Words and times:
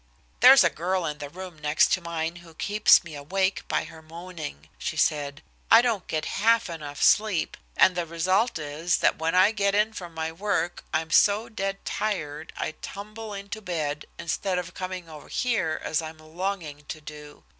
"There's 0.39 0.63
a 0.63 0.71
girl 0.71 1.05
in 1.05 1.19
the 1.19 1.29
room 1.29 1.59
next 1.59 1.95
mine 2.01 2.37
who 2.37 2.55
keeps 2.55 3.03
me 3.03 3.13
awake 3.13 3.67
by 3.67 3.83
her 3.83 4.01
moaning," 4.01 4.67
she 4.79 4.97
said. 4.97 5.43
"I 5.69 5.83
don't 5.83 6.07
get 6.07 6.25
half 6.41 6.71
enough 6.71 7.03
sleep, 7.03 7.55
and 7.77 7.93
the 7.95 8.07
result 8.07 8.57
is 8.57 8.97
that 8.97 9.19
when 9.19 9.35
I 9.35 9.51
get 9.51 9.75
in 9.75 9.93
from 9.93 10.15
my 10.15 10.31
work 10.31 10.83
I'm 10.91 11.11
so 11.11 11.49
dead 11.49 11.85
tired 11.85 12.51
I 12.57 12.71
tumble 12.81 13.35
into 13.35 13.61
bed, 13.61 14.07
instead 14.17 14.57
of 14.57 14.73
coming 14.73 15.07
over 15.07 15.27
here 15.27 15.79
as 15.83 16.01
I'm 16.01 16.17
longing 16.17 16.83
to 16.85 16.99
do. 16.99 17.43